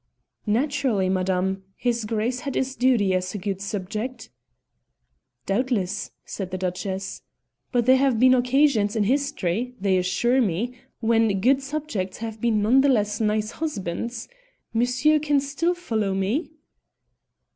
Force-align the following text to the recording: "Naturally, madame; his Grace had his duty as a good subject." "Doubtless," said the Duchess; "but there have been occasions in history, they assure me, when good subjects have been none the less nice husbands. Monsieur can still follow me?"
"Naturally, 0.47 1.09
madame; 1.09 1.61
his 1.75 2.05
Grace 2.05 2.39
had 2.39 2.55
his 2.55 2.75
duty 2.75 3.13
as 3.13 3.35
a 3.35 3.37
good 3.37 3.61
subject." 3.61 4.31
"Doubtless," 5.45 6.09
said 6.25 6.49
the 6.49 6.57
Duchess; 6.57 7.21
"but 7.71 7.85
there 7.85 7.97
have 7.97 8.19
been 8.19 8.33
occasions 8.33 8.95
in 8.95 9.03
history, 9.03 9.75
they 9.79 9.97
assure 9.99 10.41
me, 10.41 10.73
when 11.01 11.39
good 11.39 11.61
subjects 11.61 12.17
have 12.17 12.41
been 12.41 12.63
none 12.63 12.81
the 12.81 12.89
less 12.89 13.19
nice 13.21 13.51
husbands. 13.51 14.27
Monsieur 14.73 15.19
can 15.19 15.39
still 15.39 15.75
follow 15.75 16.15
me?" 16.15 16.49